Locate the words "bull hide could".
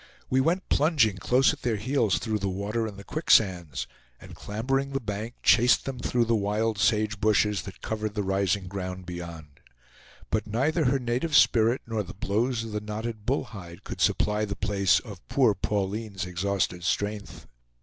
13.27-14.01